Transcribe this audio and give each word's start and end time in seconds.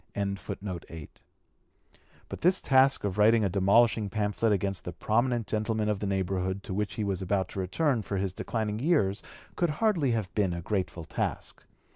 ]But 0.15 0.39
this 2.41 2.59
task 2.59 3.03
of 3.03 3.19
writing 3.19 3.45
a 3.45 3.49
demolishing 3.49 4.09
pamphlet 4.09 4.51
against 4.51 4.83
the 4.83 4.93
prominent 4.93 5.45
gentlemen 5.45 5.89
of 5.89 5.99
the 5.99 6.07
neighborhood 6.07 6.63
to 6.63 6.73
which 6.73 6.95
he 6.95 7.03
was 7.03 7.21
about 7.21 7.49
to 7.49 7.59
return 7.59 8.01
for 8.01 8.17
his 8.17 8.33
declining 8.33 8.79
years 8.79 9.21
could 9.55 9.69
hardly 9.69 10.09
have 10.09 10.33
been 10.33 10.53
a 10.55 10.61
grateful 10.63 11.03
task. 11.03 11.63